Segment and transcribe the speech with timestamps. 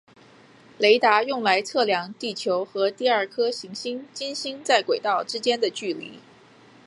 [0.79, 6.13] 雷达用来测量地球和第二颗行星金星在轨道之间的距离。